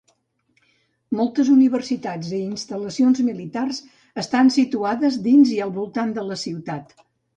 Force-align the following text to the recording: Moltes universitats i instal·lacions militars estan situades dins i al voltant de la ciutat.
Moltes 1.17 1.49
universitats 1.55 2.31
i 2.31 2.39
instal·lacions 2.45 3.21
militars 3.27 3.83
estan 4.23 4.53
situades 4.57 5.21
dins 5.29 5.53
i 5.59 5.61
al 5.67 5.75
voltant 5.81 6.15
de 6.17 6.25
la 6.31 6.39
ciutat. 6.47 6.97